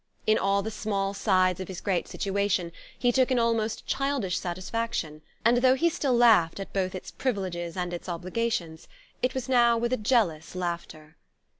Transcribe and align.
In 0.25 0.39
all 0.39 0.63
the 0.63 0.71
small 0.71 1.13
sides 1.13 1.59
of 1.59 1.67
his 1.67 1.79
great 1.79 2.07
situation 2.07 2.71
he 2.97 3.11
took 3.11 3.29
an 3.29 3.37
almost 3.37 3.85
childish 3.85 4.39
satisfaction; 4.39 5.21
and 5.45 5.57
though 5.57 5.75
he 5.75 5.89
still 5.91 6.15
laughed 6.17 6.59
at 6.59 6.73
both 6.73 6.95
its 6.95 7.11
privileges 7.11 7.77
and 7.77 7.93
its 7.93 8.09
obligations, 8.09 8.87
it 9.21 9.35
was 9.35 9.47
now 9.47 9.77
with 9.77 9.93
a 9.93 9.97
jealous 9.97 10.55
laughter. 10.55 11.17